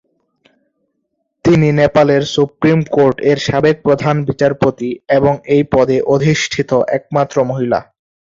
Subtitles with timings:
[1.45, 7.79] তিনি নেপালের supreme court এর সাবেক প্রধান বিচারপতি এবং এই পদে অধিষ্ঠিত একমাত্র মহিলা।